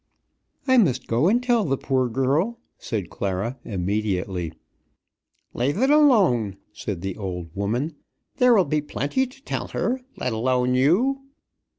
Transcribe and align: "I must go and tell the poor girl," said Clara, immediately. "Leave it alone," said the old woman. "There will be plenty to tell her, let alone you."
"I 0.67 0.77
must 0.79 1.05
go 1.05 1.27
and 1.27 1.43
tell 1.43 1.63
the 1.63 1.77
poor 1.77 2.09
girl," 2.09 2.59
said 2.79 3.11
Clara, 3.11 3.59
immediately. 3.63 4.51
"Leave 5.53 5.77
it 5.77 5.91
alone," 5.91 6.57
said 6.73 7.01
the 7.01 7.15
old 7.17 7.51
woman. 7.53 7.97
"There 8.37 8.55
will 8.55 8.65
be 8.65 8.81
plenty 8.81 9.27
to 9.27 9.43
tell 9.43 9.67
her, 9.67 10.01
let 10.17 10.33
alone 10.33 10.73
you." 10.73 11.21